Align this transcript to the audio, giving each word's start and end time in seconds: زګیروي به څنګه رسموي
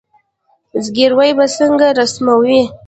زګیروي 0.83 1.31
به 1.37 1.45
څنګه 1.57 1.87
رسموي 1.99 2.61